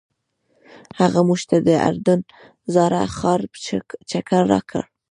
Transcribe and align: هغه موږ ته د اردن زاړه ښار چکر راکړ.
هغه 0.99 1.19
موږ 1.27 1.41
ته 1.49 1.57
د 1.67 1.69
اردن 1.89 2.19
زاړه 2.73 3.01
ښار 3.15 3.39
چکر 4.09 4.41
راکړ. 4.53 4.83